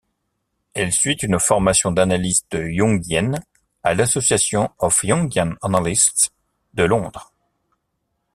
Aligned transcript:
Elle 0.73 0.91
suit 0.91 1.17
une 1.21 1.39
formation 1.39 1.91
d'analyste 1.91 2.57
jungienne 2.69 3.39
à 3.83 3.93
l'Association 3.93 4.71
of 4.79 4.99
Jungian 5.05 5.53
Analysts 5.61 6.31
de 6.73 6.85
Londres. 6.85 7.31